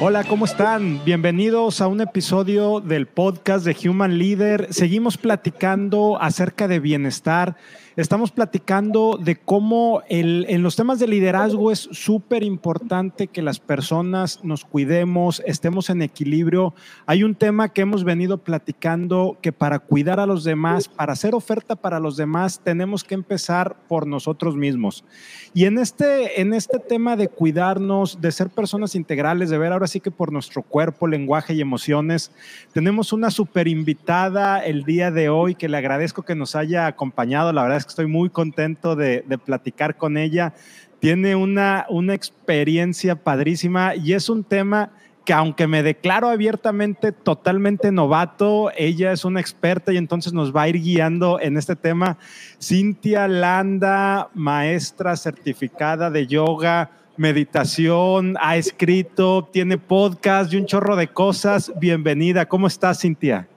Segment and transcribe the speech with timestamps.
[0.00, 1.04] Hola, ¿cómo están?
[1.04, 4.68] Bienvenidos a un episodio del podcast de Human Leader.
[4.70, 7.56] Seguimos platicando acerca de bienestar
[7.98, 14.38] Estamos platicando de cómo en los temas de liderazgo es súper importante que las personas
[14.44, 16.74] nos cuidemos, estemos en equilibrio.
[17.06, 21.34] Hay un tema que hemos venido platicando que para cuidar a los demás, para hacer
[21.34, 25.04] oferta para los demás, tenemos que empezar por nosotros mismos.
[25.52, 29.87] Y en este, en este tema de cuidarnos, de ser personas integrales, de ver ahora
[29.88, 32.30] sí que por nuestro cuerpo, lenguaje y emociones,
[32.72, 37.52] tenemos una súper invitada el día de hoy que le agradezco que nos haya acompañado.
[37.52, 40.54] La verdad es estoy muy contento de, platicar con ella.
[41.00, 44.90] Tiene una, una experiencia padrísima y es un tema
[45.28, 50.62] que aunque me declaro abiertamente totalmente novato, ella es una experta y entonces nos va
[50.62, 52.16] a ir guiando en este tema.
[52.58, 61.08] Cintia Landa, maestra certificada de yoga, meditación, ha escrito, tiene podcast y un chorro de
[61.08, 61.72] cosas.
[61.78, 63.48] Bienvenida, ¿cómo estás, Cintia?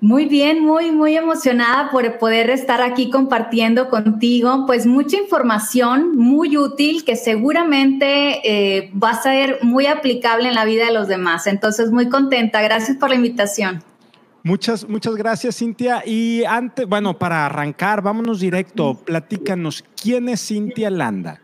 [0.00, 6.58] Muy bien, muy, muy emocionada por poder estar aquí compartiendo contigo, pues mucha información muy
[6.58, 11.46] útil que seguramente eh, va a ser muy aplicable en la vida de los demás.
[11.46, 12.60] Entonces, muy contenta.
[12.60, 13.82] Gracias por la invitación.
[14.42, 16.02] Muchas, muchas gracias, Cintia.
[16.04, 18.94] Y antes, bueno, para arrancar, vámonos directo.
[19.06, 21.40] Platícanos, ¿quién es Cintia Landa?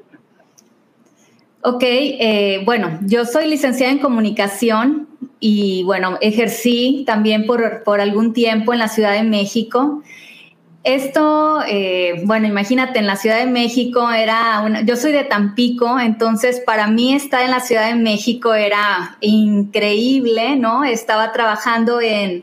[1.63, 5.09] Ok, eh, bueno, yo soy licenciada en comunicación
[5.41, 10.03] y bueno, ejercí también por, por algún tiempo en la Ciudad de México.
[10.85, 16.01] Esto, eh, bueno, imagínate, en la Ciudad de México era, una, yo soy de Tampico,
[16.01, 20.85] entonces para mí estar en la Ciudad de México era increíble, ¿no?
[20.85, 22.43] Estaba trabajando en,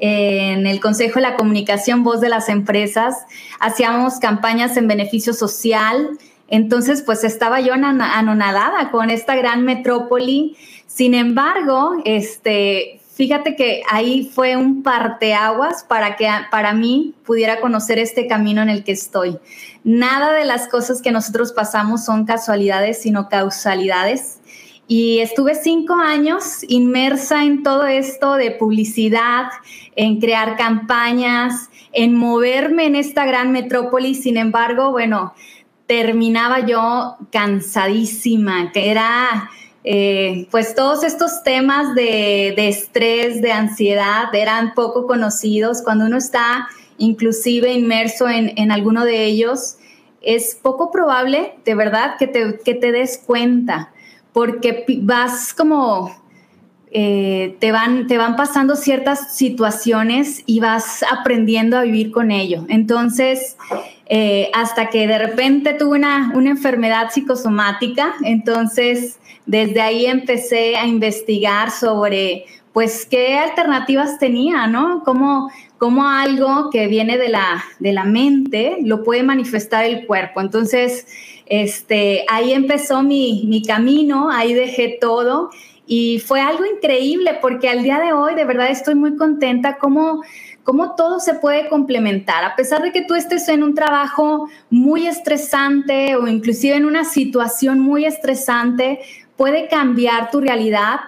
[0.00, 3.14] en el Consejo de la Comunicación Voz de las Empresas,
[3.60, 10.56] hacíamos campañas en beneficio social, entonces pues estaba yo anonadada con esta gran metrópoli
[10.96, 17.98] sin embargo, este, fíjate que ahí fue un parteaguas para que para mí pudiera conocer
[17.98, 19.36] este camino en el que estoy.
[19.84, 24.40] Nada de las cosas que nosotros pasamos son casualidades, sino causalidades.
[24.88, 29.48] Y estuve cinco años inmersa en todo esto de publicidad,
[29.96, 34.14] en crear campañas, en moverme en esta gran metrópoli.
[34.14, 35.34] Sin embargo, bueno,
[35.86, 39.50] terminaba yo cansadísima, que era
[39.88, 45.80] eh, pues todos estos temas de, estrés, de ansiedad, eran poco conocidos.
[45.82, 46.66] Cuando uno está
[46.98, 49.76] inclusive inmerso en, alguno de ellos,
[50.22, 53.92] es poco probable, de verdad, que te, que te des cuenta,
[54.32, 56.10] porque vas como,
[56.98, 62.64] eh, te, van, te van pasando ciertas situaciones y vas aprendiendo a vivir con ello.
[62.70, 63.58] Entonces,
[64.06, 70.86] eh, hasta que de repente tuve una, una enfermedad psicosomática, entonces desde ahí empecé a
[70.86, 75.02] investigar sobre, pues, qué alternativas tenía, ¿no?
[75.04, 80.40] Cómo, cómo algo que viene de la, de la mente lo puede manifestar el cuerpo.
[80.40, 81.06] Entonces,
[81.44, 85.50] este, ahí empezó mi, mi camino, ahí dejé todo
[85.86, 90.22] y fue algo increíble porque al día de hoy de verdad estoy muy contenta como
[90.64, 92.44] cómo todo se puede complementar.
[92.44, 97.04] A pesar de que tú estés en un trabajo muy estresante o inclusive en una
[97.04, 98.98] situación muy estresante,
[99.36, 101.00] puede cambiar tu realidad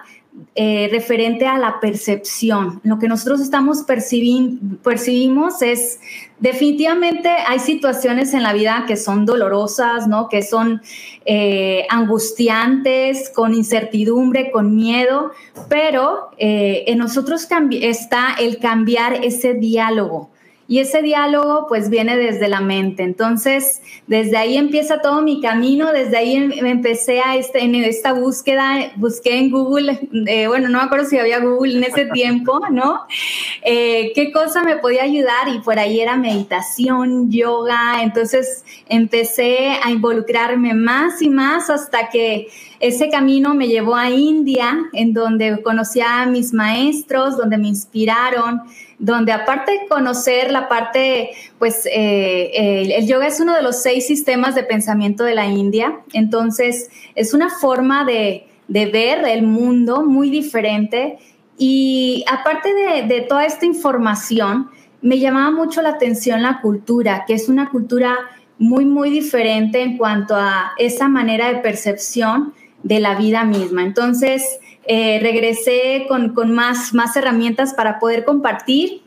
[0.55, 2.81] eh, referente a la percepción.
[2.83, 5.99] Lo que nosotros estamos percibimos es
[6.39, 10.29] definitivamente hay situaciones en la vida que son dolorosas, ¿no?
[10.29, 10.81] Que son
[11.25, 15.31] eh, angustiantes, con incertidumbre, con miedo,
[15.67, 17.47] pero eh, en nosotros
[17.81, 20.29] está el cambiar ese diálogo
[20.69, 23.01] y ese diálogo pues viene desde la mente.
[23.01, 28.13] Entonces, desde ahí empieza todo mi camino, desde ahí em, empecé a este, en esta
[28.13, 32.61] búsqueda, busqué en Google, eh, bueno, no me acuerdo si había Google en ese tiempo,
[32.69, 33.01] ¿no?
[33.63, 35.47] Eh, ¿Qué cosa me podía ayudar?
[35.51, 42.47] Y por ahí era meditación, yoga, entonces empecé a involucrarme más y más hasta que
[42.79, 48.61] ese camino me llevó a India, en donde conocí a mis maestros, donde me inspiraron,
[48.97, 54.07] donde aparte de conocer la parte, pues eh, el, yoga es uno de los seis
[54.07, 60.29] sistemas de pensamiento de la India, entonces es una forma de, ver el mundo muy
[60.29, 61.17] diferente.
[61.57, 64.69] Y aparte de, de toda esta información,
[65.01, 68.15] me llamaba mucho la atención la cultura, que es una cultura
[68.57, 72.53] muy, muy diferente en cuanto a esa manera de percepción
[72.83, 73.83] de la vida misma.
[73.83, 74.43] Entonces,
[74.85, 79.01] eh, regresé con, más, más herramientas para poder compartir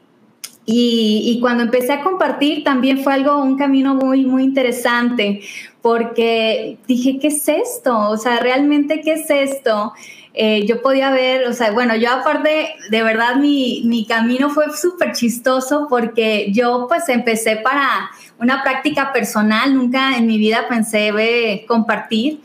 [0.64, 5.40] Y, cuando empecé a compartir también fue algo, un camino muy, muy interesante,
[5.80, 7.98] porque dije, ¿qué es esto?
[8.10, 9.92] O sea, realmente, ¿qué es esto?
[10.34, 14.66] Eh, yo podía ver, o sea, bueno, yo aparte, de verdad, mi, mi camino fue
[14.72, 18.08] súper chistoso porque yo pues empecé para
[18.38, 22.40] una práctica personal, nunca en mi vida pensé ve, compartir.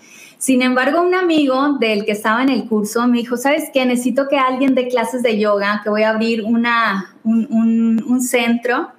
[0.48, 3.86] Sin embargo, un amigo del que estaba en el curso me dijo, ¿sabes qué?
[3.86, 8.22] Necesito que alguien dé clases de yoga, que voy a abrir una, un, un, un
[8.22, 8.94] centro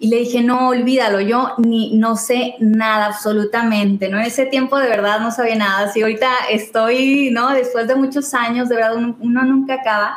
[0.00, 4.18] y le dije, no, olvídalo, yo ni no sé nada absolutamente, ¿no?
[4.18, 5.92] En ese tiempo de verdad no sabía nada.
[5.92, 7.52] Si ahorita estoy, ¿no?
[7.52, 10.16] Después de muchos años, de verdad uno, nunca acaba.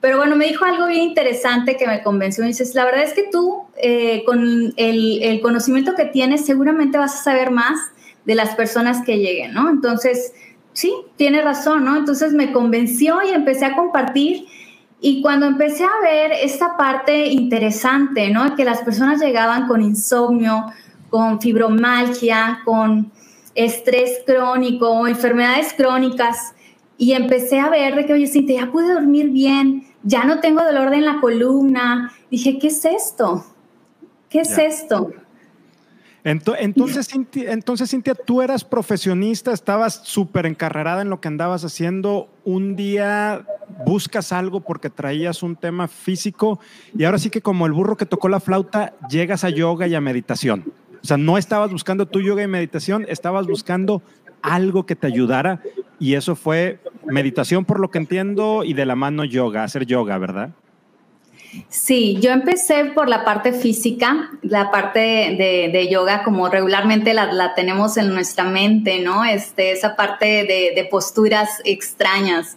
[0.00, 2.44] Pero bueno, me dijo algo bien interesante que me convenció.
[2.44, 6.98] Me dices, la verdad es que tú, eh, con el, el, conocimiento que tienes, seguramente
[6.98, 7.80] vas a saber más
[8.24, 9.70] de las personas que lleguen, ¿no?
[9.70, 10.32] Entonces,
[10.72, 11.96] sí, tiene razón, ¿no?
[11.96, 14.46] Entonces me convenció y empecé a compartir
[15.00, 18.56] y cuando empecé a ver esta parte interesante, ¿no?
[18.56, 20.72] Que las personas llegaban con insomnio,
[21.10, 23.12] con fibromalgia, con
[23.54, 26.54] estrés crónico, enfermedades crónicas,
[26.96, 30.64] y empecé a ver de que, oye, Cintia, ya pude dormir bien, ya no tengo
[30.64, 32.12] dolor en la columna.
[32.30, 33.44] Dije, ¿qué es esto?
[34.28, 35.12] ¿Qué es esto?
[36.24, 42.30] Entonces, Cintia, entonces, Cintia, tú eras profesionista, estabas súper encarrerada en lo que andabas haciendo.
[42.44, 43.44] Un día
[43.84, 46.60] buscas algo porque traías un tema físico
[46.96, 49.94] y ahora sí que como el burro que tocó la flauta, llegas a yoga y
[49.94, 50.64] a meditación.
[51.02, 54.02] O sea, no estabas buscando tu yoga y meditación, estabas buscando
[54.40, 55.60] algo que te ayudara
[55.98, 60.16] y eso fue meditación por lo que entiendo y de la mano yoga, hacer yoga,
[60.16, 60.50] ¿verdad?
[61.68, 67.96] Sí, yo empecé por la parte física, la parte de, yoga, como regularmente la, tenemos
[67.96, 69.24] en nuestra mente, ¿no?
[69.24, 72.56] Este, esa parte de, de posturas extrañas.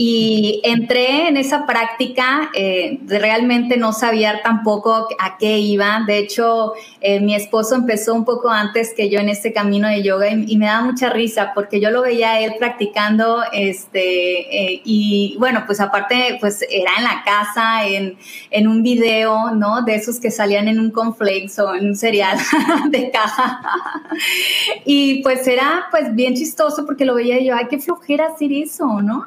[0.00, 6.04] Y entré en esa práctica, eh, realmente no sabía tampoco a qué iba.
[6.06, 10.04] De hecho, eh, mi esposo empezó un poco antes que yo en este camino de
[10.04, 14.82] yoga y, me da mucha risa porque yo lo veía a él practicando, este, eh,
[14.84, 18.16] y bueno, pues aparte, pues era en la casa, en,
[18.50, 19.82] en un video, ¿no?
[19.82, 22.38] De esos que salían en un conflex o en un cereal
[22.90, 23.60] de caja.
[24.84, 29.00] y pues era pues bien chistoso porque lo veía yo, ay, qué flojera hacer eso,
[29.02, 29.26] ¿no?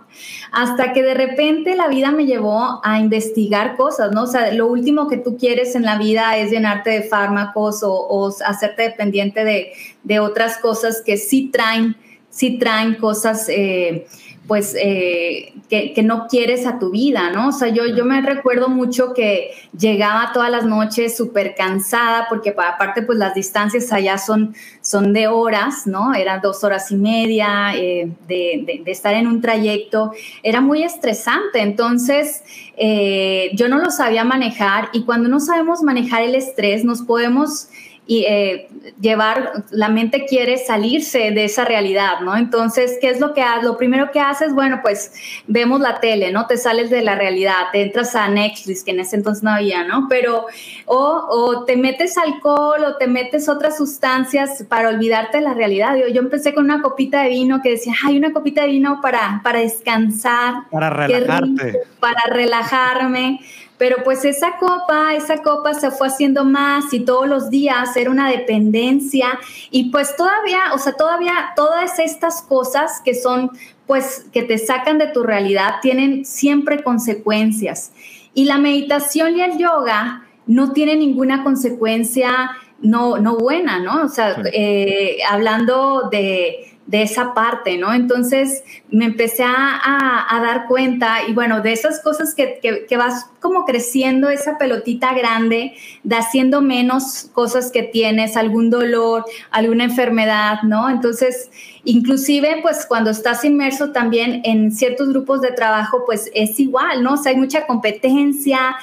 [0.51, 4.23] hasta que de repente la vida me llevó a investigar cosas, ¿no?
[4.23, 8.33] O sea, lo último que tú quieres en la vida es llenarte de fármacos o,
[8.45, 11.95] hacerte dependiente de, otras cosas que sí traen,
[12.29, 13.47] sí traen cosas.
[13.49, 14.07] Eh,
[14.51, 17.47] pues eh, que, no quieres a tu vida, ¿no?
[17.47, 22.49] O sea, yo, yo me recuerdo mucho que llegaba todas las noches súper cansada, porque
[22.49, 26.13] aparte pues las distancias allá son, son de horas, ¿no?
[26.13, 30.11] Eran dos horas y media eh, de, estar en un trayecto,
[30.43, 32.43] era muy estresante, entonces
[32.75, 37.69] eh, yo no lo sabía manejar y cuando no sabemos manejar el estrés nos podemos
[38.07, 38.67] y eh,
[38.99, 42.35] llevar, la mente quiere salirse de esa realidad, ¿no?
[42.35, 43.63] Entonces, ¿qué es lo que haces?
[43.63, 45.13] Lo primero que haces, bueno, pues
[45.47, 46.47] vemos la tele, ¿no?
[46.47, 49.83] Te sales de la realidad, te entras a Netflix, que en ese entonces no había,
[49.83, 50.07] ¿no?
[50.09, 50.47] Pero,
[50.85, 55.95] o, o te metes alcohol o te metes otras sustancias para olvidarte de la realidad.
[55.95, 58.99] Yo, yo empecé con una copita de vino que decía, hay una copita de vino
[59.01, 60.67] para, para descansar.
[60.71, 61.81] Para relajarte.
[61.99, 63.39] para relajarme
[63.81, 68.11] pero pues esa copa, esa copa se fue haciendo más y todos los días era
[68.11, 69.39] una dependencia
[69.71, 73.49] y pues todavía, o sea, todavía todas estas cosas que son
[73.87, 77.91] pues que te sacan de tu realidad tienen siempre consecuencias.
[78.35, 82.51] Y la meditación y el yoga no tienen ninguna consecuencia
[82.81, 84.03] no, no buena, ¿no?
[84.03, 87.93] O sea, eh, hablando de, de esa parte, ¿no?
[87.93, 93.63] Entonces me empecé a, dar cuenta y bueno, de esas cosas que, que, vas como
[93.63, 100.89] creciendo esa pelotita grande, de haciendo menos cosas que tienes, algún dolor, alguna enfermedad, ¿no?
[100.89, 101.49] Entonces,
[101.85, 107.13] inclusive pues cuando estás inmerso también en ciertos grupos de trabajo, pues es igual, ¿no?
[107.13, 108.75] O sea, hay mucha competencia,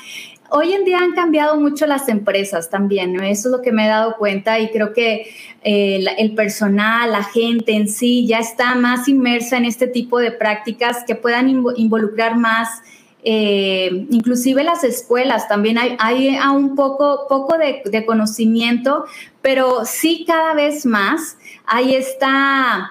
[0.50, 3.20] Hoy en día han cambiado mucho las empresas también.
[3.22, 5.30] Eso es lo que me he dado cuenta y creo que
[5.62, 10.32] eh, el personal, la gente en sí ya está más inmersa en este tipo de
[10.32, 12.80] prácticas que puedan involucrar más.
[13.24, 19.04] Eh, inclusive las escuelas también hay, hay un poco, poco de, de, conocimiento,
[19.42, 21.36] pero sí cada vez más
[21.66, 22.90] hay esta,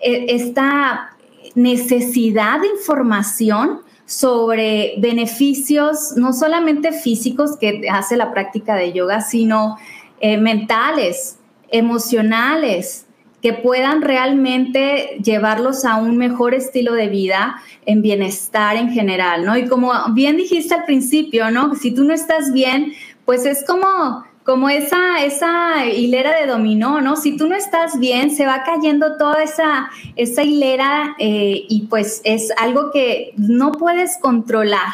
[0.00, 1.16] eh, esta
[1.54, 9.76] necesidad de información sobre beneficios no solamente físicos que hace la práctica de yoga, sino
[10.20, 11.38] eh, mentales,
[11.68, 13.04] emocionales,
[13.42, 19.58] que puedan realmente llevarlos a un mejor estilo de vida en bienestar en general, ¿no?
[19.58, 21.74] Y como bien dijiste al principio, ¿no?
[21.74, 22.94] Si tú no estás bien,
[23.26, 27.16] pues es como como esa, esa hilera de dominó, ¿no?
[27.16, 32.22] Si tú no estás bien, se va cayendo toda esa, esa hilera eh, y pues
[32.24, 34.88] es algo que no puedes controlar.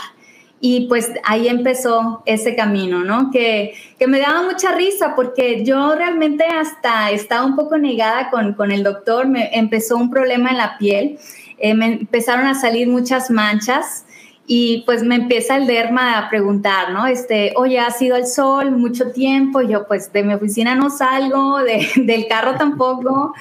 [0.61, 3.31] Y pues ahí empezó ese camino, ¿no?
[3.31, 8.55] Que, que, me daba mucha risa porque yo realmente hasta estaba un poco negada con,
[8.55, 11.17] con el doctor, me empezó un problema en la piel,
[11.59, 14.05] eh, me empezaron a salir muchas manchas
[14.47, 17.07] y pues me empieza el derma a preguntar, ¿no?
[17.07, 21.59] Este, oye, ha sido el sol mucho tiempo, yo pues de mi oficina no salgo,
[21.59, 23.33] de, del carro tampoco,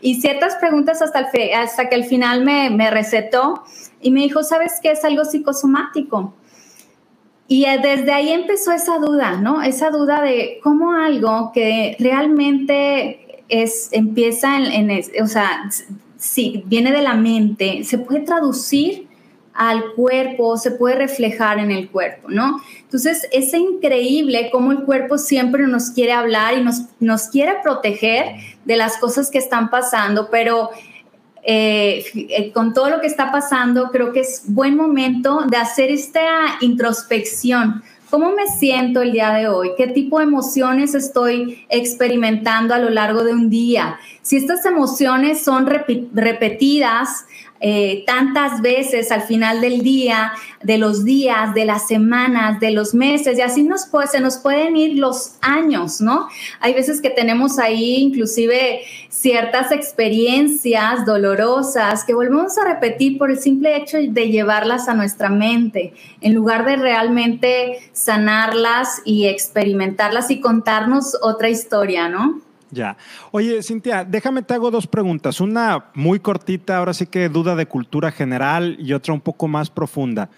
[0.00, 3.62] y ciertas preguntas hasta, el hasta que al final me, me recetó
[4.00, 4.92] y me dijo, ¿sabes qué?
[4.92, 6.34] Es algo psicosomático.
[7.50, 9.62] Y desde ahí empezó esa duda, ¿no?
[9.62, 15.62] Esa duda de cómo algo que realmente es, empieza en, en o sea,
[16.18, 19.07] sí, viene de la mente, se puede traducir
[19.58, 22.62] al cuerpo, se puede reflejar en el cuerpo, ¿no?
[22.80, 28.36] Entonces es increíble cómo el cuerpo siempre nos quiere hablar y nos, nos quiere proteger
[28.64, 30.70] de las cosas que están pasando, pero
[31.42, 35.90] eh, eh, con todo lo que está pasando, creo que es buen momento de hacer
[35.90, 36.22] esta
[36.60, 37.82] introspección.
[38.10, 39.72] ¿Cómo me siento el día de hoy?
[39.76, 43.98] ¿Qué tipo de emociones estoy experimentando a lo largo de un día?
[44.22, 47.26] Si estas emociones son repetidas,
[47.60, 52.94] eh, tantas veces al final del día, de los días, de las semanas, de los
[52.94, 56.28] meses, y así nos puede, se nos pueden ir los años, ¿no?
[56.60, 63.38] Hay veces que tenemos ahí inclusive ciertas experiencias dolorosas que volvemos a repetir por el
[63.38, 70.40] simple hecho de llevarlas a nuestra mente, en lugar de realmente sanarlas y experimentarlas y
[70.40, 72.47] contarnos otra historia, ¿no?
[72.70, 72.96] Ya.
[73.30, 75.40] Oye, Cintia, déjame te hago dos preguntas.
[75.40, 79.70] Una muy cortita, ahora sí que duda de cultura general y otra un poco más
[79.70, 80.28] profunda.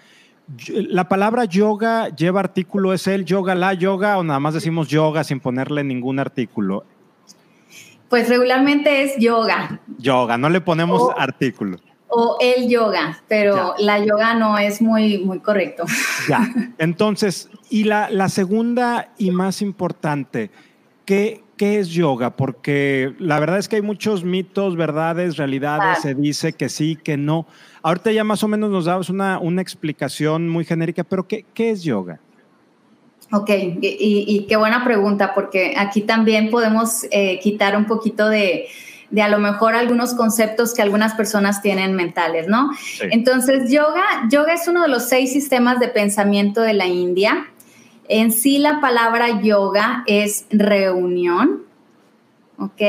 [0.67, 2.93] ¿La palabra yoga lleva artículo?
[2.93, 6.85] ¿Es el yoga, la yoga o nada más decimos yoga sin ponerle ningún artículo?
[8.09, 9.79] Pues regularmente es yoga.
[9.97, 11.77] Yoga, no le ponemos artículo.
[12.09, 15.85] O el yoga, pero la yoga no es muy, muy correcto.
[16.27, 16.45] Ya.
[16.77, 20.51] Entonces, y la, la segunda y más importante,
[21.05, 22.31] ¿qué, ¿qué es yoga?
[22.31, 27.17] Porque la verdad es que hay muchos mitos, verdades, realidades, se dice que sí, que
[27.17, 27.45] no.
[27.83, 31.69] Ahorita ya más o menos nos dabas una, una explicación muy genérica, pero ¿qué, qué
[31.69, 32.19] es yoga?
[33.31, 38.65] Ok, y, qué buena pregunta, porque aquí también podemos eh, quitar un poquito de,
[39.11, 42.71] de, a lo mejor algunos conceptos que algunas personas tienen mentales, ¿no?
[43.11, 47.45] Entonces, yoga, yoga es uno de los seis sistemas de pensamiento de la India.
[48.13, 51.63] En sí la palabra yoga es reunión,
[52.57, 52.81] ¿ok?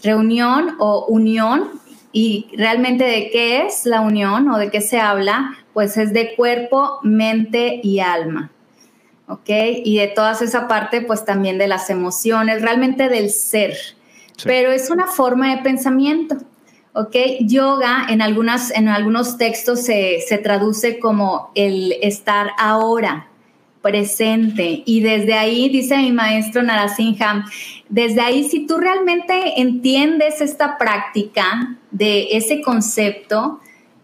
[0.00, 1.80] Reunión o unión.
[2.12, 5.56] ¿Y realmente de qué es la unión o de qué se habla?
[5.74, 8.52] Pues es de cuerpo, mente y alma.
[9.26, 9.48] ¿Ok?
[9.84, 13.76] Y de toda esa parte, pues también de las emociones, realmente del ser.
[14.44, 16.36] Pero es una forma de pensamiento.
[16.92, 17.16] ¿ok?
[17.40, 23.29] Yoga en, algunas, en algunos textos se, se, traduce como el estar ahora,
[23.82, 24.82] presente.
[24.84, 27.46] Y desde ahí, dice mi maestro Narasimha,
[27.88, 33.60] desde ahí si tú realmente entiendes esta práctica de ese concepto,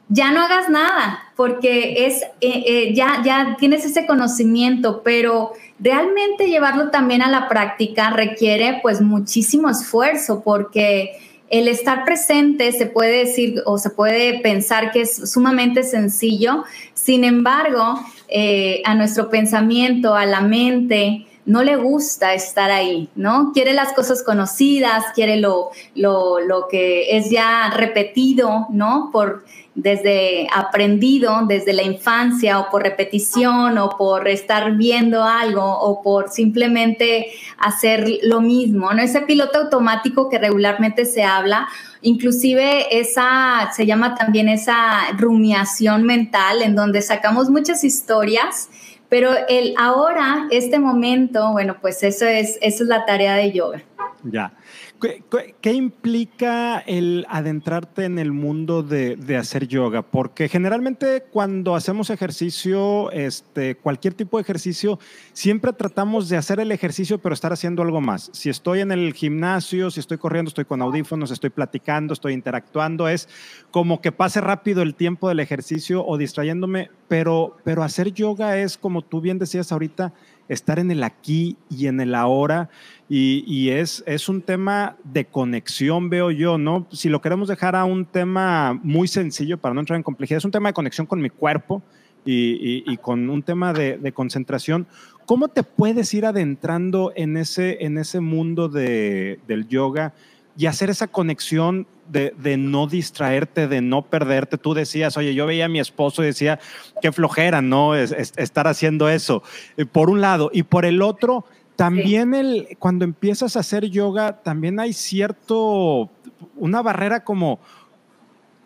[0.09, 6.49] ya no hagas nada, porque es, eh, eh, ya, ya tienes ese conocimiento, pero realmente
[6.49, 11.19] llevarlo también a la práctica requiere pues muchísimo esfuerzo, porque
[11.49, 17.25] el estar presente se puede decir o se puede pensar que es sumamente sencillo, sin
[17.25, 23.53] embargo, eh, a nuestro pensamiento, a la mente, no le gusta estar ahí, ¿no?
[23.55, 29.11] Quiere las cosas conocidas, quiere lo, lo, lo que es ya repetido, ¿no?
[29.13, 29.45] Por
[29.77, 36.31] desde aprendido desde la infancia o por repetición o por estar viendo algo o por
[36.31, 37.29] simplemente
[37.59, 39.03] hacer lo mismo, ¿no?
[39.03, 41.69] Ese piloto automático que regularmente se habla,
[42.01, 48.71] inclusive esa, se llama también esa rumiación mental en donde sacamos muchas historias,
[49.11, 53.83] pero el ahora, este momento, bueno, pues eso es, eso es la tarea de yoga.
[54.25, 54.53] Ya.
[54.99, 60.03] ¿Qué, implica el adentrarte en el mundo de, hacer yoga?
[60.03, 64.99] Porque generalmente cuando hacemos ejercicio, este, cualquier tipo de ejercicio,
[65.33, 68.31] siempre tratamos de hacer el ejercicio, pero estar haciendo algo más.
[68.33, 73.09] Si estoy en el gimnasio, si estoy corriendo, estoy con audífonos, estoy platicando, estoy interactuando,
[73.09, 73.29] es
[73.71, 78.79] como que pase rápido el tiempo del ejercicio o distrayéndome, pero, pero hacer yoga es,
[78.79, 80.15] como tú bien decías ahorita,
[80.49, 82.69] estar en el aquí y en el ahora.
[83.09, 86.87] Y, es, es un tema de conexión, veo yo, ¿no?
[86.91, 90.45] Si lo queremos dejar a un tema muy sencillo para no entrar en complejidad, es
[90.45, 91.83] un tema de conexión con mi cuerpo,
[92.27, 94.87] y, con un tema de, concentración.
[95.27, 100.13] ¿Cómo te puedes ir adentrando en ese, en ese mundo del yoga
[100.57, 104.59] y hacer esa conexión de, no distraerte, de no perderte?
[104.59, 106.59] Tú decías, oye, yo veía a mi esposo y decía,
[107.01, 107.95] qué flojera, ¿no?
[107.95, 109.43] estar haciendo eso,
[109.77, 110.51] eh, por un lado.
[110.53, 111.45] Y por el otro,
[111.77, 116.11] también el, cuando empiezas a hacer yoga, también hay cierto,
[116.57, 117.61] una barrera como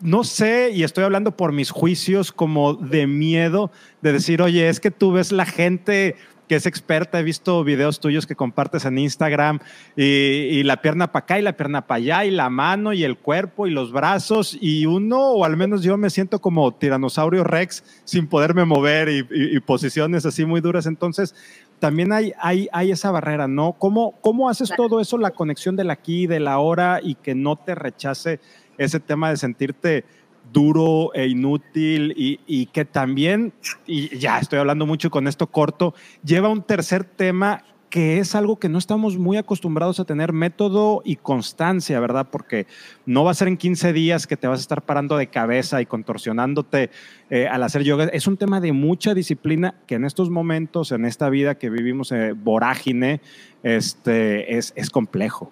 [0.01, 3.71] no sé, y estoy hablando por mis juicios, como de miedo
[4.01, 6.15] de decir, oye, es que tú ves la gente
[6.51, 9.59] que es experta, he visto videos tuyos que compartes en Instagram
[9.95, 13.17] y, la pierna para acá y la pierna para allá y la mano y el
[13.17, 17.85] cuerpo y los brazos y uno, o al menos yo me siento como tiranosaurio rex
[18.03, 20.87] sin poderme mover y, posiciones así muy duras.
[20.87, 21.35] Entonces,
[21.79, 23.71] también hay, hay, hay esa barrera, ¿no?
[23.79, 27.55] ¿Cómo, cómo haces todo eso, la conexión del aquí, de la hora y que no
[27.55, 28.41] te rechace
[28.77, 30.03] ese tema de sentirte
[30.51, 33.53] duro e inútil y, que también,
[33.85, 35.93] y ya estoy hablando mucho con esto corto,
[36.23, 41.01] lleva un tercer tema que es algo que no estamos muy acostumbrados a tener método
[41.03, 42.29] y constancia, ¿verdad?
[42.31, 42.65] Porque
[43.05, 45.81] no va a ser en 15 días que te vas a estar parando de cabeza
[45.81, 46.89] y contorsionándote
[47.29, 48.05] eh, al hacer yoga.
[48.05, 52.13] Es un tema de mucha disciplina que en estos momentos, en esta vida que vivimos
[52.13, 53.19] eh, vorágine,
[53.61, 55.51] este, es, es complejo.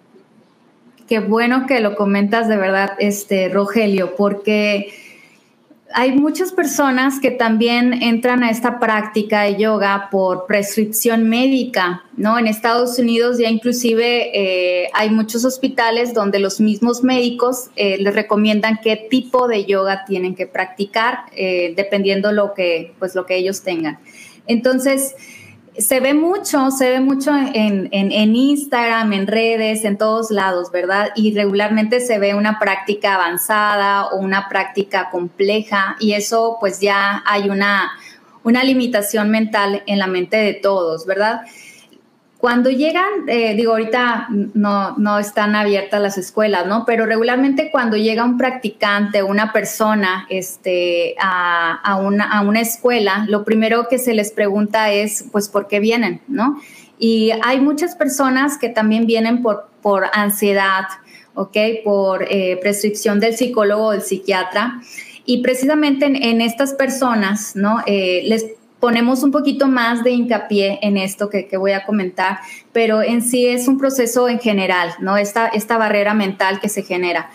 [1.10, 4.94] Qué bueno que lo comentas de verdad, este Rogelio, porque
[5.92, 12.38] hay muchas personas que también entran a esta práctica de yoga por prescripción médica, ¿no?
[12.38, 18.14] En Estados Unidos ya inclusive eh, hay muchos hospitales donde los mismos médicos eh, les
[18.14, 23.34] recomiendan qué tipo de yoga tienen que practicar, eh, dependiendo lo que, pues, lo que
[23.34, 23.98] ellos tengan.
[24.46, 25.16] Entonces,
[25.78, 27.88] se ve mucho, se ve mucho en,
[28.36, 31.10] Instagram, en redes, en todos lados, ¿verdad?
[31.14, 37.22] Y regularmente se ve una práctica avanzada o una práctica compleja y eso pues ya
[37.26, 37.90] hay una,
[38.42, 41.42] una limitación mental en la mente de todos, ¿verdad?
[42.40, 46.86] Cuando llegan, eh, digo, ahorita no, no están abiertas las escuelas, ¿no?
[46.86, 53.26] Pero regularmente cuando llega un practicante, una persona este, a, a, una, a una escuela,
[53.28, 56.58] lo primero que se les pregunta es, pues, ¿por qué vienen, ¿no?
[56.98, 60.84] Y hay muchas personas que también vienen por, por ansiedad,
[61.34, 61.56] ¿ok?
[61.84, 64.80] Por eh, prescripción del psicólogo o del psiquiatra.
[65.26, 67.82] Y precisamente en, estas personas, ¿no?
[67.86, 68.46] Eh, les
[68.80, 72.38] ponemos un poquito más de hincapié en esto que, voy a comentar,
[72.72, 75.16] pero en sí es un proceso en general, ¿no?
[75.16, 77.30] Esta, esta barrera mental que se genera.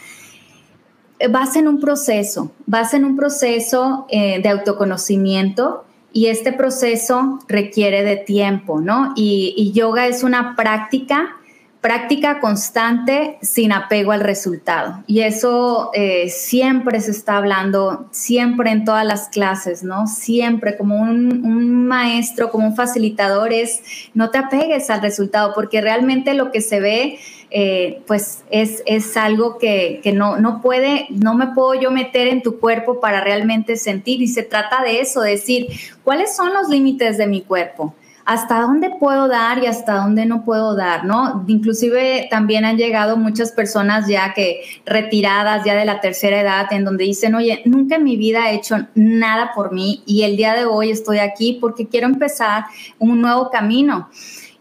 [1.29, 8.03] Vas en un proceso, vas en un proceso eh, de autoconocimiento y este proceso requiere
[8.03, 9.13] de tiempo, ¿no?
[9.15, 11.37] Y, y yoga es una práctica
[11.85, 15.03] práctica constante sin apego al resultado.
[15.05, 20.07] Y eso eh, siempre se está hablando, siempre en todas las clases, ¿no?
[20.07, 23.83] Siempre como un, maestro, como un facilitador es,
[24.15, 27.19] no te apegues al resultado, porque realmente lo que se ve,
[27.51, 32.27] eh, pues es, es algo que, que, no, no puede, no me puedo yo meter
[32.29, 34.23] en tu cuerpo para realmente sentir.
[34.23, 35.67] Y se trata de eso, decir,
[36.03, 37.93] ¿cuáles son los límites de mi cuerpo?
[38.25, 41.45] Hasta dónde puedo dar y hasta dónde no puedo dar, ¿no?
[41.47, 46.83] Inclusive también han llegado muchas personas ya que retiradas ya de la tercera edad en
[46.83, 50.55] donde dicen, oye, nunca en mi vida he hecho nada por mí y el día
[50.55, 52.65] de hoy estoy aquí porque quiero empezar
[52.97, 54.09] un nuevo camino.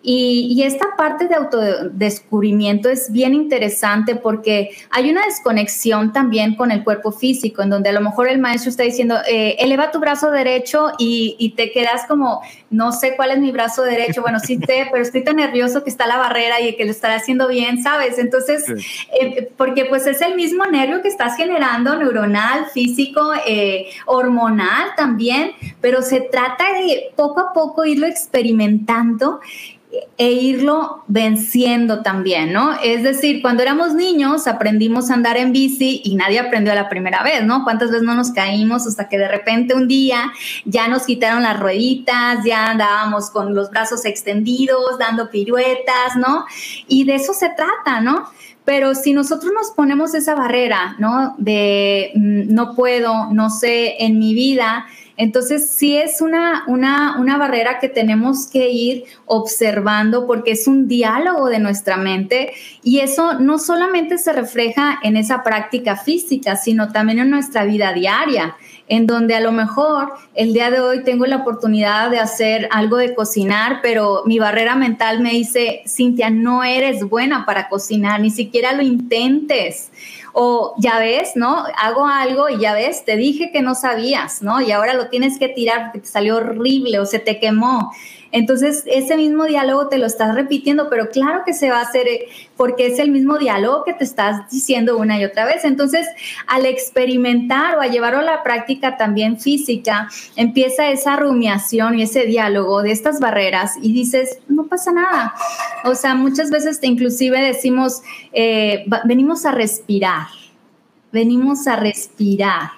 [0.06, 6.84] Y, esta parte de autodescubrimiento es bien interesante porque hay una desconexión también con el
[6.84, 10.30] cuerpo físico, en donde a lo mejor el maestro está diciendo, eh, eleva tu brazo
[10.30, 14.88] derecho y, te quedas como, no sé cuál es mi brazo derecho, bueno, sí sé,
[14.92, 18.18] pero estoy tan nervioso que está la barrera y que lo estará haciendo bien, ¿sabes?
[18.18, 18.64] Entonces,
[19.18, 25.52] eh, porque pues es el mismo nervio que estás generando, neuronal, físico, eh, hormonal también,
[25.80, 29.40] pero se trata de poco a poco irlo experimentando
[30.16, 32.72] e irlo venciendo también, ¿no?
[32.82, 36.88] Es decir, cuando éramos niños aprendimos a andar en bici y nadie aprendió a la
[36.88, 37.64] primera vez, ¿no?
[37.64, 40.32] ¿Cuántas veces no nos caímos hasta que de repente un día
[40.64, 46.44] ya nos quitaron las rueditas, ya andábamos con los brazos extendidos, dando piruetas, ¿no?
[46.86, 48.28] Y de eso se trata, ¿no?
[48.64, 51.34] Pero si nosotros nos ponemos esa barrera, ¿no?
[51.38, 57.38] De mm, no puedo, no sé, en mi vida, entonces, sí es una, una, una,
[57.38, 63.38] barrera que tenemos que ir observando porque es un diálogo de nuestra mente y eso
[63.38, 68.56] no solamente se refleja en esa práctica física, sino también en nuestra vida diaria
[68.88, 72.98] en donde a lo mejor el día de hoy tengo la oportunidad de hacer algo
[72.98, 78.30] de cocinar, pero mi barrera mental me dice, Cintia, no eres buena para cocinar, ni
[78.30, 79.90] siquiera lo intentes.
[80.32, 81.64] O ya ves, ¿no?
[81.80, 84.60] Hago algo y ya ves, te dije que no sabías, ¿no?
[84.60, 87.92] Y ahora lo tienes que tirar porque te salió horrible o se te quemó.
[88.34, 92.08] Entonces, ese mismo diálogo te lo estás repitiendo, pero claro que se va a hacer
[92.08, 95.64] eh, porque es el mismo diálogo que te estás diciendo una y otra vez.
[95.64, 96.04] Entonces,
[96.48, 102.26] al experimentar o a llevarlo a la práctica también física, empieza esa rumiación y ese
[102.26, 105.32] diálogo de estas barreras y dices, no pasa nada.
[105.84, 110.26] O sea, muchas veces te inclusive decimos, eh, venimos a respirar,
[111.12, 112.70] venimos a respirar.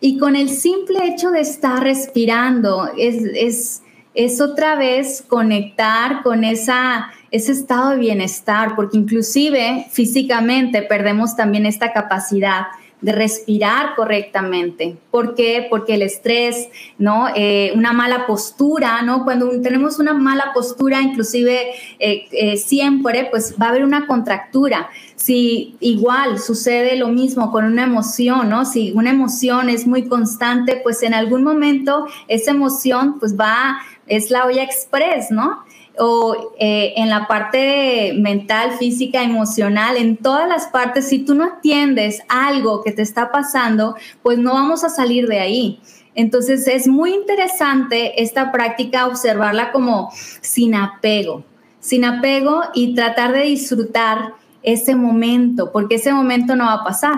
[0.00, 3.82] Y con el simple hecho de estar respirando es, es
[4.24, 11.66] es otra vez conectar con esa, ese estado de bienestar, porque inclusive físicamente perdemos también
[11.66, 12.66] esta capacidad
[13.00, 14.96] de respirar correctamente.
[15.10, 15.66] ¿Por qué?
[15.70, 17.28] Porque el estrés, ¿no?
[17.34, 19.24] Eh, una mala postura, ¿no?
[19.24, 24.90] Cuando tenemos una mala postura, inclusive eh, eh, siempre, pues va a haber una contractura.
[25.16, 28.64] Si igual sucede lo mismo con una emoción, ¿no?
[28.64, 33.80] Si una emoción es muy constante, pues en algún momento esa emoción, pues va
[34.10, 35.64] es la olla express, ¿no?
[35.98, 41.44] O eh, en la parte mental, física, emocional, en todas las partes, si tú no
[41.44, 45.80] atiendes algo que te está pasando, pues no vamos a salir de ahí.
[46.14, 51.44] Entonces es muy interesante esta práctica, observarla como sin apego,
[51.78, 57.14] sin apego y tratar de disfrutar ese momento, porque ese momento no va a pasar.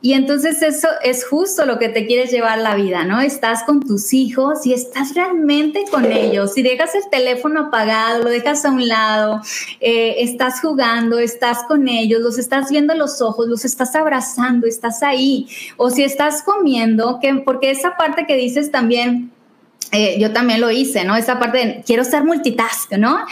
[0.00, 3.20] Y entonces eso es justo lo que te quieres llevar la vida, ¿no?
[3.20, 6.54] Estás con tus hijos y estás realmente con ellos.
[6.54, 9.40] Si dejas el teléfono apagado, lo dejas a un lado,
[9.80, 15.02] eh, estás jugando, estás con ellos, los estás viendo los ojos, los estás abrazando, estás
[15.02, 15.48] ahí.
[15.76, 19.32] O si estás comiendo, que, porque esa parte que dices también
[19.90, 21.16] eh, yo también lo hice, ¿no?
[21.16, 23.24] Esa parte de quiero ser multitask, ¿no?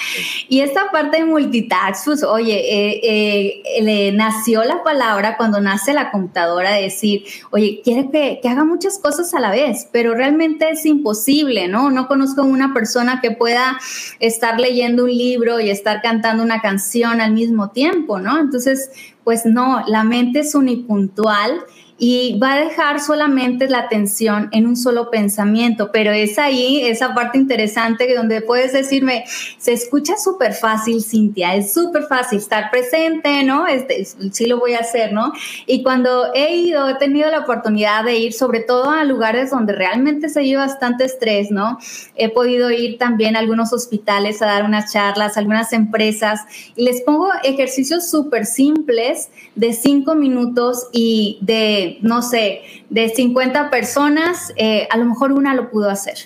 [0.48, 5.92] Y esta parte de multitask, pues, oye, eh, eh, le nació la palabra cuando nace
[5.92, 10.14] la computadora de decir, oye, quiere que, que, haga muchas cosas a la vez, pero
[10.14, 11.90] realmente es imposible, ¿no?
[11.90, 13.78] No conozco una persona que pueda
[14.18, 18.38] estar leyendo un libro y estar cantando una canción al mismo tiempo, ¿no?
[18.38, 18.90] Entonces,
[19.26, 21.64] pues no, la mente es unipuntual
[21.98, 27.14] y va a dejar solamente la atención en un solo pensamiento, pero es ahí esa
[27.14, 29.24] parte interesante donde puedes decirme,
[29.58, 33.66] se escucha súper fácil, Cintia, es súper fácil estar presente, ¿no?
[33.66, 35.32] Este, sí lo voy a hacer, ¿no?
[35.66, 39.72] Y cuando he ido, he tenido la oportunidad de ir sobre todo a lugares donde
[39.72, 41.78] realmente se lleva bastante estrés, ¿no?
[42.14, 46.40] He podido ir también a algunos hospitales a dar unas charlas, a algunas empresas,
[46.76, 49.15] y les pongo ejercicios súper simples
[49.54, 55.54] de cinco minutos y de no sé, de 50 personas, eh, a lo mejor una
[55.54, 56.16] lo pudo hacer.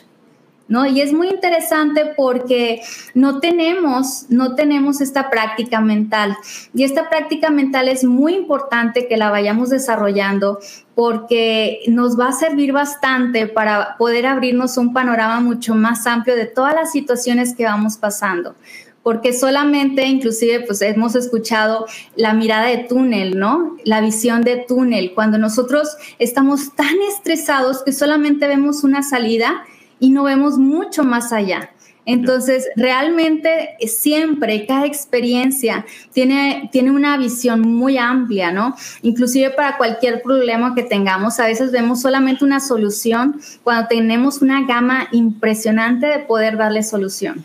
[0.69, 0.87] ¿No?
[0.87, 2.81] Y es muy interesante porque
[3.13, 6.37] no tenemos, no tenemos esta práctica mental.
[6.73, 10.61] Y esta práctica mental es muy importante que la vayamos desarrollando
[10.95, 16.47] porque nos va a servir bastante para poder abrirnos un panorama mucho más amplio de
[16.47, 18.55] todas las situaciones que vamos pasando
[19.03, 21.87] porque solamente inclusive pues hemos escuchado
[22.17, 23.77] la mirada de túnel, ¿no?
[23.85, 29.65] La visión de túnel, cuando nosotros estamos tan estresados que solamente vemos una salida
[29.99, 31.71] y no vemos mucho más allá.
[32.07, 38.75] Entonces, realmente siempre, cada experiencia tiene, tiene una visión muy amplia, ¿no?
[39.03, 44.67] Inclusive para cualquier problema que tengamos, a veces vemos solamente una solución cuando tenemos una
[44.67, 47.45] gama impresionante de poder darle solución.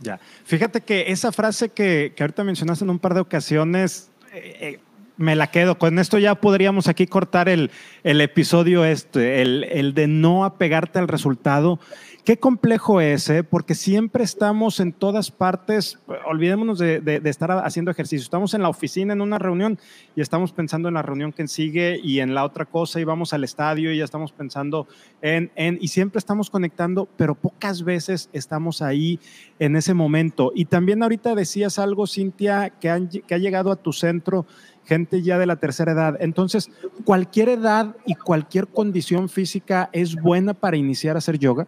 [0.00, 0.18] Ya.
[0.44, 4.80] Fíjate que esa frase que, que ahorita mencionaste en un par de ocasiones, eh, eh,
[5.18, 5.78] me la quedo.
[5.78, 7.70] Con esto ya podríamos aquí cortar el,
[8.02, 11.78] el episodio este, el, el de no apegarte al resultado.
[12.24, 13.42] Qué complejo es, ¿eh?
[13.42, 19.14] porque siempre estamos en todas partes, olvidémonos de, estar haciendo ejercicio, estamos en la oficina
[19.14, 19.78] en una reunión
[20.14, 23.32] y estamos pensando en la reunión que sigue y en la otra cosa y vamos
[23.32, 24.86] al estadio y ya estamos pensando
[25.22, 29.18] en, en, y siempre estamos conectando, pero pocas veces estamos ahí
[29.58, 30.52] en ese momento.
[30.54, 34.46] Y también ahorita decías algo, Cintia, que, que ha llegado a tu centro
[34.84, 36.16] gente ya de la tercera edad.
[36.20, 36.70] Entonces,
[37.04, 41.66] ¿cualquier edad y cualquier condición física es buena para iniciar a hacer yoga?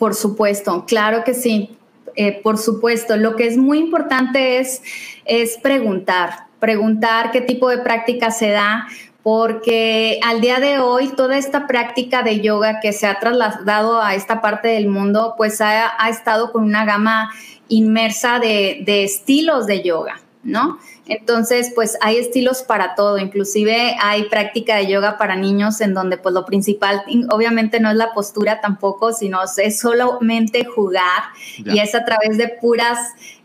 [0.00, 1.76] Por supuesto, claro que sí.
[2.16, 4.82] Eh, por supuesto, lo que es muy importante es,
[5.26, 8.88] es preguntar, preguntar qué tipo de práctica se da,
[9.22, 14.14] porque al día de hoy toda esta práctica de yoga que se ha trasladado a
[14.14, 17.30] esta parte del mundo, pues ha, estado con una gama
[17.68, 20.18] inmersa de, de estilos de yoga.
[20.42, 20.78] ¿no?
[21.10, 26.16] Entonces, pues hay estilos para todo, inclusive hay práctica de yoga para niños en donde
[26.18, 31.24] pues lo principal obviamente no es la postura tampoco, sino es solamente jugar.
[31.64, 32.98] Y es a través de puras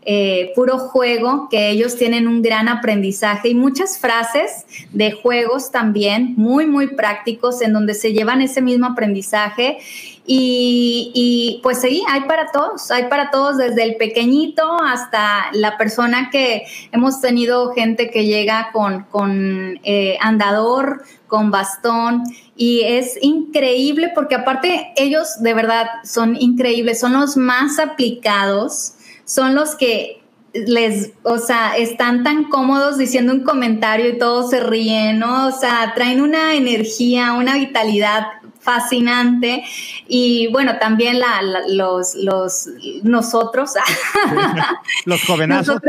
[0.08, 3.48] eh, puro juego, que ellos tienen un gran aprendizaje.
[3.48, 8.86] Y muchas frases de juegos también muy, muy prácticos en donde se llevan ese mismo
[8.86, 9.78] aprendizaje.
[10.28, 16.30] Y, pues sí, hay para todos, hay para todos, desde el pequeñito hasta la persona
[16.30, 22.24] que hemos tenido gente que llega con, con eh, andador, con bastón
[22.56, 29.54] y es increíble porque aparte ellos de verdad son increíbles, son los más aplicados, son
[29.54, 30.22] los que
[30.54, 35.48] les, o sea, están tan cómodos diciendo un comentario y todos se ríen, ¿no?
[35.48, 38.26] O sea, traen una energía, una vitalidad
[38.66, 39.64] fascinante
[40.06, 42.68] y bueno, también la, los, los,
[43.02, 43.72] nosotros,
[45.06, 45.80] los jovenazos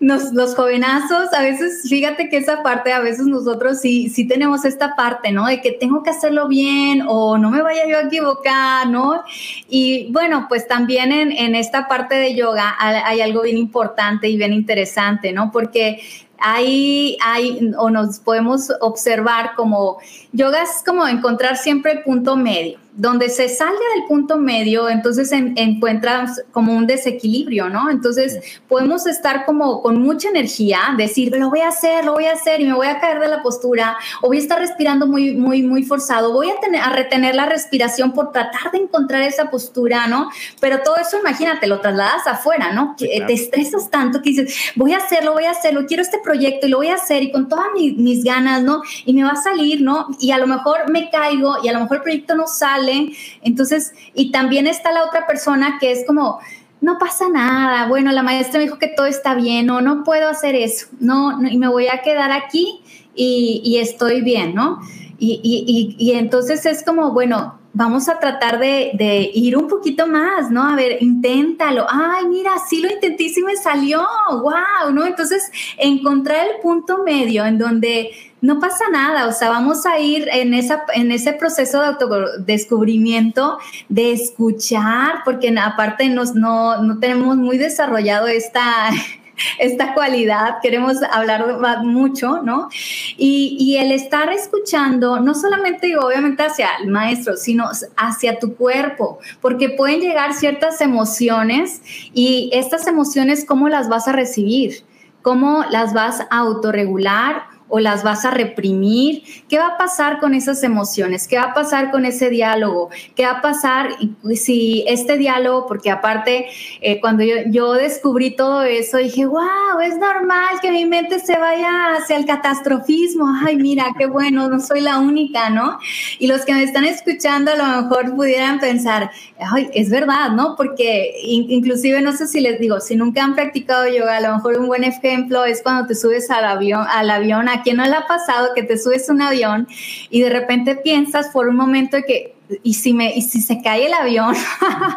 [0.00, 4.94] los jovenazos, a veces, fíjate que esa parte, a veces nosotros sí, sí tenemos esta
[4.94, 5.46] parte, ¿no?
[5.46, 9.22] De que tengo que hacerlo bien o no me vaya yo a equivocar, ¿no?
[9.68, 14.36] Y bueno, pues también en, en esta parte de yoga hay algo bien importante y
[14.36, 15.50] bien interesante, ¿no?
[15.50, 16.00] Porque
[16.40, 19.98] ahí hay, o nos podemos observar como
[20.32, 25.30] yoga es como encontrar siempre el punto medio donde se salga del punto medio, entonces
[25.30, 27.90] encuentras como un desequilibrio, ¿no?
[27.90, 32.32] Entonces podemos estar como con mucha energía, decir, lo voy a hacer, lo voy a
[32.32, 35.36] hacer y me voy a caer de la postura, o voy a estar respirando muy,
[35.36, 39.48] muy, muy forzado, voy a, tener, a retener la respiración por tratar de encontrar esa
[39.48, 40.28] postura, ¿no?
[40.60, 42.96] Pero todo eso, imagínate, lo trasladas afuera, ¿no?
[42.98, 46.70] Te estresas tanto que dices, voy a hacerlo, voy a hacerlo, quiero este proyecto y
[46.70, 48.82] lo voy a hacer y con todas mis, ganas, ¿no?
[49.06, 50.08] Y me va a salir, ¿no?
[50.20, 53.12] Y a lo mejor me caigo y a lo mejor el proyecto no sale
[53.42, 56.38] entonces, y también está la otra persona que es como,
[56.80, 60.28] no pasa nada, bueno, la maestra me dijo que todo está bien, o no puedo
[60.28, 62.80] hacer eso, no, y me voy a quedar aquí
[63.18, 64.80] y, estoy bien, ¿no?
[65.18, 70.66] Y, y, entonces es como, bueno, vamos a tratar de, ir un poquito más, ¿no?
[70.66, 71.86] A ver, inténtalo.
[71.88, 74.06] Ay, mira, sí lo intenté y me salió.
[74.30, 74.92] ¡Wow!
[74.92, 75.06] ¿No?
[75.06, 80.28] Entonces, encontrar el punto medio en donde no pasa nada, o sea, vamos a ir
[80.32, 87.36] en, esa, en ese proceso de autodescubrimiento, de escuchar, porque aparte nos, no, no tenemos
[87.36, 88.90] muy desarrollado esta,
[89.58, 92.68] esta cualidad, queremos hablar mucho, ¿no?
[93.16, 99.18] Y, y, el estar escuchando, no solamente obviamente hacia el maestro, sino hacia tu cuerpo,
[99.40, 104.84] porque pueden llegar ciertas emociones y estas emociones, ¿cómo las vas a recibir?
[105.22, 107.57] ¿Cómo las vas a autorregular?
[107.68, 109.22] O las vas a reprimir?
[109.48, 111.28] ¿Qué va a pasar con esas emociones?
[111.28, 112.90] ¿Qué va a pasar con ese diálogo?
[113.14, 113.90] ¿Qué va a pasar
[114.34, 116.46] si este diálogo, porque aparte
[116.80, 121.38] eh, cuando yo, yo, descubrí todo eso, dije, wow, es normal que mi mente se
[121.38, 123.26] vaya hacia el catastrofismo.
[123.46, 125.78] Ay, mira, qué bueno, no soy la única, ¿no?
[126.18, 130.56] Y los que me están escuchando a lo mejor pudieran pensar, ay, es verdad, ¿no?
[130.56, 134.58] Porque inclusive no sé si les digo, si nunca han practicado yoga, a lo mejor
[134.58, 137.94] un buen ejemplo es cuando te subes al avión, al avión ¿A quién no le
[137.94, 139.68] ha pasado que te subes un avión
[140.10, 143.86] y de repente piensas por un momento que y si me y si se cae
[143.86, 144.34] el avión?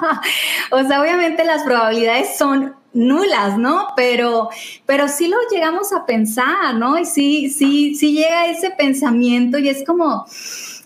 [0.71, 3.87] o sea, obviamente las probabilidades son nulas, ¿no?
[3.95, 4.49] Pero,
[4.85, 6.97] pero sí lo llegamos a pensar, ¿no?
[6.97, 10.25] Y sí, sí, sí llega ese pensamiento y es como,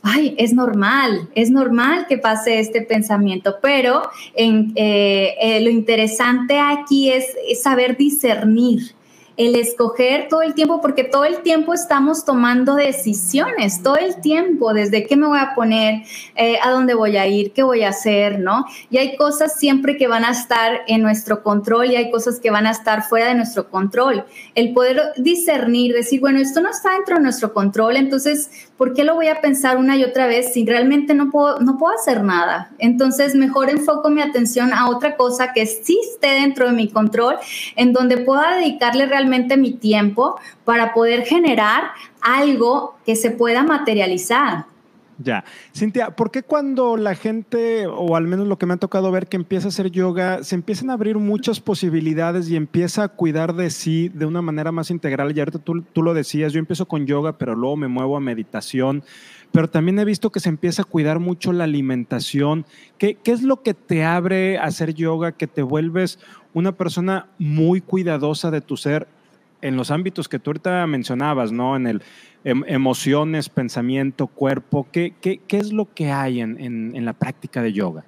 [0.04, 4.04] ay, es normal, es normal que pase este pensamiento, pero
[4.36, 7.26] eh, eh, lo interesante aquí es
[7.62, 8.95] saber discernir
[9.38, 14.74] el escoger todo el tiempo, porque todo el tiempo estamos tomando decisiones, todo el tiempo,
[14.74, 16.04] desde qué me voy a poner,
[16.36, 18.66] eh, a dónde voy a ir, qué voy a hacer, ¿no?
[18.90, 22.50] Y hay cosas siempre que van a estar en nuestro control y hay cosas que
[22.52, 24.26] van a estar fuera de nuestro control.
[24.56, 29.04] El poder discernir, decir, bueno, esto no está dentro de nuestro control, entonces, ¿por qué
[29.04, 32.24] lo voy a pensar una y otra vez si realmente no puedo, no puedo hacer
[32.24, 32.72] nada?
[32.78, 37.38] Entonces, mejor enfoco mi atención a otra cosa que sí esté dentro de mi control,
[37.76, 44.66] en donde pueda dedicarle realmente mi tiempo para poder generar algo que se pueda materializar.
[45.18, 45.46] Ya.
[45.74, 49.28] Cintia, ¿por qué cuando la gente, o al menos lo que me ha tocado ver,
[49.28, 53.56] que empieza a hacer yoga, se empiezan a abrir muchas posibilidades y empieza a cuidar
[53.56, 55.36] de sí de una manera más integral?
[55.36, 59.04] Y ahorita tú, lo decías, yo empiezo con yoga, pero luego me muevo a meditación,
[59.54, 62.66] pero también he visto que se empieza a cuidar mucho la alimentación.
[62.98, 66.20] ¿Qué, qué es lo que te abre a hacer yoga, que te vuelves
[66.54, 69.08] una persona muy cuidadosa de tu ser?
[69.66, 71.76] En los ámbitos que tú ahorita mencionabas, ¿no?
[71.76, 72.02] En el
[72.44, 77.62] em, emociones, pensamiento, cuerpo, ¿qué, qué, qué es lo que hay en, en, la práctica
[77.62, 78.06] de yoga?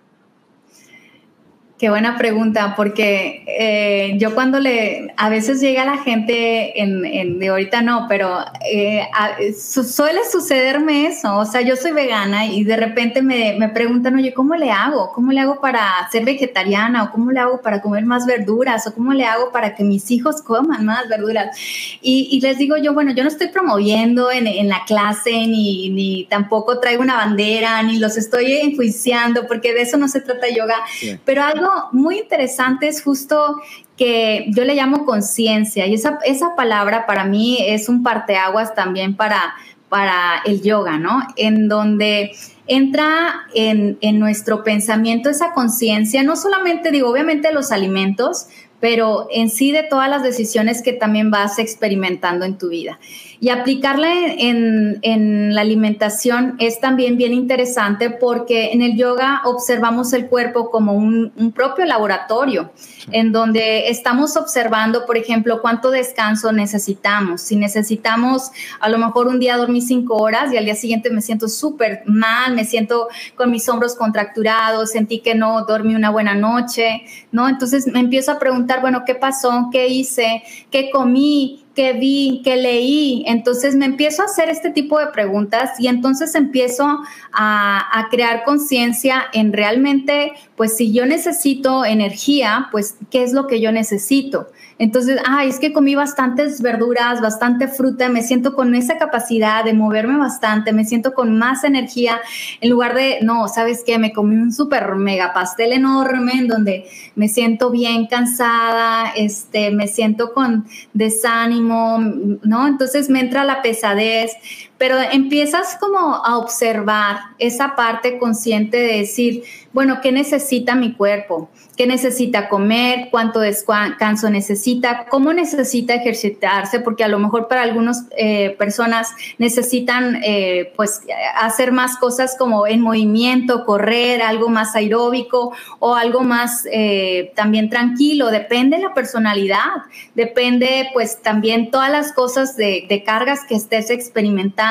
[1.78, 7.48] Qué buena pregunta, porque eh, yo cuando le, a veces llega la gente, en, de
[7.50, 9.08] ahorita no, pero eh,
[9.56, 14.34] suele sucederme eso, o sea, yo soy vegana y de repente me, me, preguntan, oye,
[14.34, 15.12] ¿cómo le hago?
[15.12, 17.04] ¿Cómo le hago para ser vegetariana?
[17.04, 18.88] ¿O cómo le hago para comer más verduras?
[18.88, 21.56] ¿O cómo le hago para que mis hijos coman más verduras?
[22.02, 25.92] Y, y les digo yo, bueno, yo no estoy promoviendo en, en la clase, ni,
[25.92, 30.48] ni, tampoco traigo una bandera, ni los estoy enjuiciando, porque de eso no se trata
[30.50, 30.78] yoga,
[31.24, 33.62] pero algo muy interesante es justo
[33.96, 39.16] que yo le llamo conciencia y esa, esa palabra para mí es un parteaguas también
[39.16, 39.56] para,
[39.90, 41.22] para el yoga, ¿no?
[41.36, 42.32] En donde
[42.68, 48.48] entra en, en nuestro pensamiento esa conciencia, no solamente digo, obviamente los alimentos,
[48.80, 53.00] pero en sí de todas las decisiones que también vas experimentando en tu vida.
[53.40, 60.12] Y aplicarla en, en, la alimentación es también bien interesante porque en el yoga observamos
[60.14, 62.72] el cuerpo como un, un propio laboratorio,
[63.12, 67.42] en donde estamos observando, por ejemplo, cuánto descanso necesitamos.
[67.42, 71.22] Si necesitamos, a lo mejor un día dormir cinco horas y al día siguiente me
[71.22, 76.34] siento súper mal, me siento con mis hombros contracturados, sentí que no dormí una buena
[76.34, 77.48] noche, ¿no?
[77.48, 79.70] Entonces me empiezo a preguntar, bueno, ¿qué pasó?
[79.72, 80.44] ¿Qué hice?
[80.70, 81.64] ¿Qué comí?
[81.78, 83.24] que vi, que leí.
[83.28, 86.84] Entonces me empiezo a hacer este tipo de preguntas y entonces empiezo
[87.32, 93.46] a, a crear conciencia en realmente, pues si yo necesito energía, pues qué es lo
[93.46, 94.48] que yo necesito.
[94.80, 99.74] Entonces, ay, es que comí bastantes verduras, bastante fruta, me siento con esa capacidad de
[99.74, 102.20] moverme bastante, me siento con más energía,
[102.62, 103.98] en lugar de, no, ¿sabes qué?
[103.98, 106.86] Me comí un súper mega pastel enorme en donde
[107.16, 111.98] me siento bien cansada, este, me siento con desánimo,
[112.44, 112.68] ¿no?
[112.68, 114.34] Entonces me entra la pesadez,
[114.78, 121.50] pero empiezas como a observar esa parte consciente de decir, bueno, ¿qué necesita mi cuerpo?
[121.78, 123.10] ¿Qué necesita comer?
[123.12, 125.06] ¿Cuánto descanso necesita?
[125.10, 126.80] ¿Cómo necesita ejercitarse?
[126.80, 131.02] Porque a lo mejor para algunas eh, personas necesitan eh, pues
[131.36, 137.70] hacer más cosas como en movimiento, correr, algo más aeróbico o algo más eh, también
[137.70, 138.32] tranquilo.
[138.32, 139.84] Depende de la personalidad,
[140.16, 144.67] depende pues también todas las cosas de, de cargas que estés experimentando,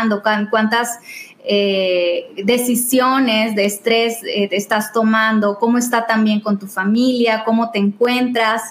[0.50, 0.98] cuántas
[1.48, 7.78] eh, decisiones de estrés eh, estás tomando, cómo está también con tu familia, cómo te
[7.78, 8.62] encuentras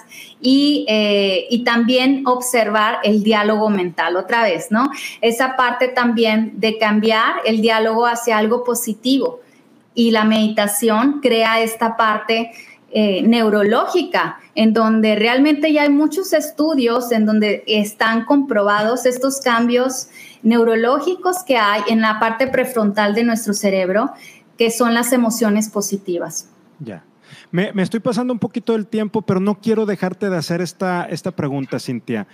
[0.42, 4.90] y, eh, y, también observar el diálogo mental otra vez, ¿no?
[5.22, 9.40] Esa parte también de cambiar el diálogo hacia algo positivo
[9.94, 12.50] y la meditación crea esta parte
[12.92, 20.08] neurológica, en donde realmente ya hay muchos estudios en donde están comprobados estos cambios
[20.46, 24.12] neurológicos que hay en la parte prefrontal de nuestro cerebro,
[24.56, 26.48] que son las emociones positivas.
[26.78, 27.04] Ya.
[27.50, 31.32] Me, estoy pasando un poquito del tiempo, pero no quiero dejarte de hacer esta, esta
[31.32, 32.26] pregunta, Cintia.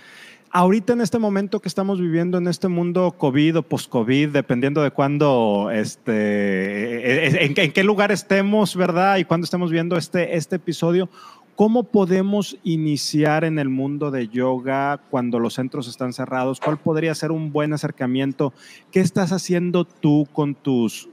[0.51, 4.91] Ahorita en este momento que estamos viviendo en este mundo COVID o post-COVID, dependiendo de
[4.91, 9.17] cuándo, este, en, en, qué lugar estemos, ¿verdad?
[9.17, 11.09] Y cuándo estemos viendo este, este episodio,
[11.55, 16.59] ¿Cómo podemos iniciar en el mundo de yoga cuando los centros están cerrados?
[16.59, 18.53] ¿Cuál podría ser un buen acercamiento?
[18.91, 21.09] ¿Qué estás haciendo tú con tus,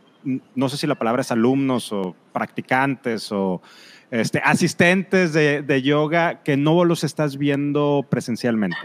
[0.54, 3.60] no sé si la palabra es alumnos o practicantes o
[4.10, 8.78] este, asistentes de, yoga que no los estás viendo presencialmente?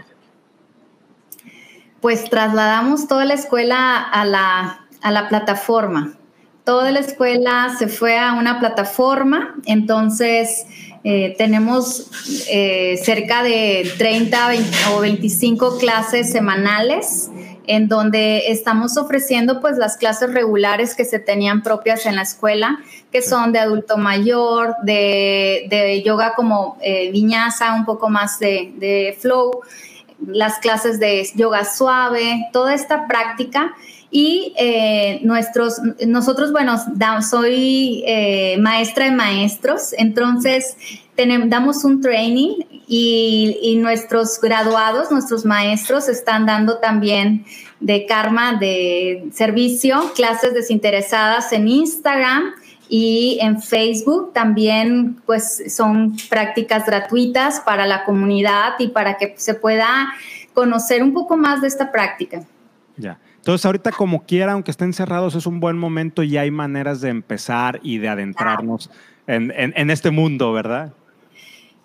[2.02, 6.18] Pues trasladamos toda la escuela a la, a la plataforma.
[6.64, 10.66] Toda la escuela se fue a una plataforma, entonces
[11.08, 12.10] eh, tenemos
[12.50, 14.48] eh, cerca de 30
[14.92, 17.30] o 25 clases semanales
[17.68, 22.80] en donde estamos ofreciendo pues las clases regulares que se tenían propias en la escuela,
[23.12, 29.16] que son de adulto mayor, de, yoga como eh, viñasa, un poco más de, de
[29.16, 29.60] flow,
[30.24, 33.74] las clases de yoga suave, toda esta práctica.
[34.10, 36.76] Y eh, nuestros, nosotros, bueno,
[37.22, 40.76] soy eh, maestra de maestros, entonces
[41.16, 42.54] tenemos, damos un training
[42.86, 47.44] y, y, nuestros graduados, nuestros maestros están dando también
[47.80, 52.54] de karma, de servicio, clases desinteresadas en Instagram
[52.88, 59.54] y en Facebook también pues son prácticas gratuitas para la comunidad y para que se
[59.54, 60.12] pueda
[60.54, 62.42] conocer un poco más de esta práctica.
[62.96, 63.18] Ya.
[63.36, 67.10] Entonces, ahorita como quiera, aunque estén cerrados, es un buen momento y hay maneras de
[67.10, 68.90] empezar y de adentrarnos
[69.28, 70.92] en, este mundo, ¿verdad?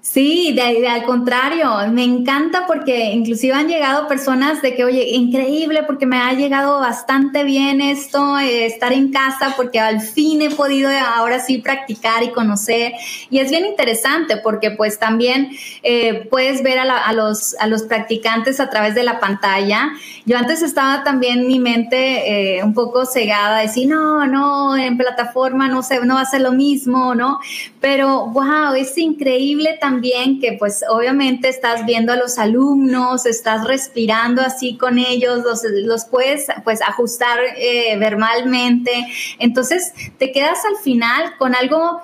[0.03, 5.83] Sí, de, al contrario, me encanta porque inclusive han llegado personas de que, oye, increíble
[5.83, 10.49] porque me ha llegado bastante bien esto, eh, estar en casa porque al fin he
[10.49, 12.93] podido ahora sí practicar y conocer.
[13.29, 15.51] Y es bien interesante porque pues también
[15.83, 19.91] eh, puedes ver a, los, a los practicantes a través de la pantalla.
[20.25, 25.67] Yo antes estaba también mi mente eh, un poco cegada, decir, no, no, en plataforma
[25.67, 27.39] no, sé, no va a ser lo mismo, ¿no?
[27.79, 33.67] Pero, wow, es increíble también también que pues obviamente estás viendo a los alumnos, estás
[33.67, 38.91] respirando así con ellos, los, los puedes pues ajustar eh, verbalmente.
[39.39, 42.01] Entonces te quedas al final con algo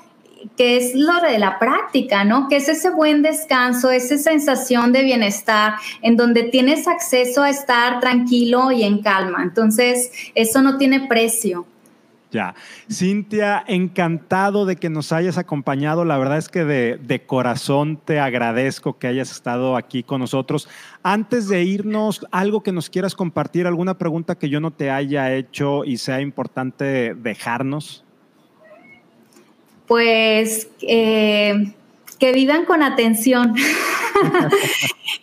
[0.57, 2.47] que es lo de la práctica, ¿no?
[2.49, 7.99] Que es ese buen descanso, esa sensación de bienestar en donde tienes acceso a estar
[7.99, 9.43] tranquilo y en calma.
[9.43, 11.65] Entonces, eso no tiene precio.
[12.32, 12.55] Ya.
[12.91, 16.03] Cintia, encantado de que nos hayas acompañado.
[16.03, 20.67] La verdad es que de, corazón te agradezco que hayas estado aquí con nosotros.
[21.03, 25.34] Antes de irnos, algo que nos quieras compartir, alguna pregunta que yo no te haya
[25.34, 28.03] hecho y sea importante dejarnos.
[29.88, 31.73] Pues eh,
[32.20, 33.55] que vivan con atención.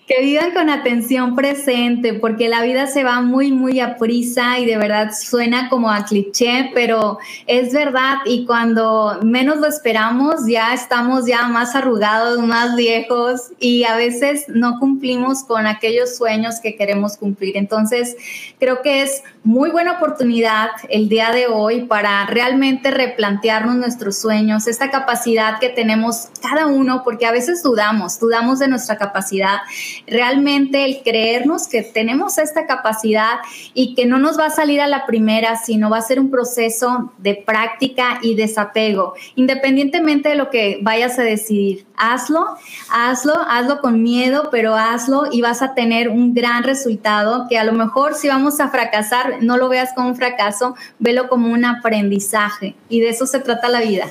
[0.07, 4.67] que vivan con atención presente, porque la vida se va muy, muy a prisa y
[4.67, 10.75] de verdad suena como a cliché, pero es verdad y cuando menos lo esperamos ya
[10.75, 16.77] estamos ya más arrugados, más viejos y a veces no cumplimos con aquellos sueños que
[16.77, 17.57] queremos cumplir.
[17.57, 18.17] Entonces,
[18.59, 24.67] creo que es muy buena oportunidad el día de hoy para realmente replantearnos nuestros sueños,
[24.67, 29.59] esta capacidad que tenemos cada uno, porque a veces dudamos, dudamos de nuestra capacidad.
[30.07, 33.39] Realmente el creernos que tenemos esta capacidad
[33.73, 36.31] y que no nos va a salir a la primera, sino va a ser un
[36.31, 41.87] proceso de práctica y desapego, independientemente de lo que vayas a decidir.
[41.97, 42.57] Hazlo,
[42.91, 47.65] hazlo, hazlo con miedo, pero hazlo y vas a tener un gran resultado que a
[47.65, 51.65] lo mejor si vamos a fracasar, no lo veas como un fracaso, velo como un
[51.65, 54.07] aprendizaje y de eso se trata la vida.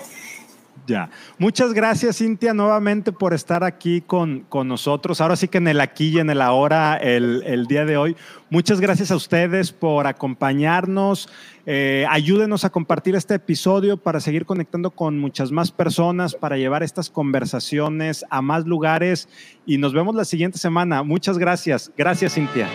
[0.85, 1.09] Ya.
[1.37, 5.21] Muchas gracias, Cintia, nuevamente por estar aquí con, nosotros.
[5.21, 8.15] Ahora sí que en el aquí y en el ahora, el, día de hoy.
[8.49, 11.29] Muchas gracias a ustedes por acompañarnos.
[11.65, 16.83] Eh, ayúdenos a compartir este episodio para seguir conectando con muchas más personas, para llevar
[16.83, 19.29] estas conversaciones a más lugares.
[19.65, 21.03] Y nos vemos la siguiente semana.
[21.03, 21.91] Muchas gracias.
[21.97, 22.67] Gracias, Cintia.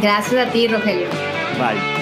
[0.00, 1.08] Gracias a ti, Rogelio.
[1.58, 1.97] Bye.